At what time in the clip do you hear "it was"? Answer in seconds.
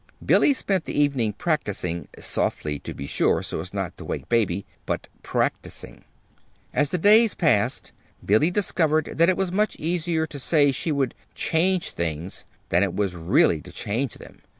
9.29-9.51, 12.81-13.15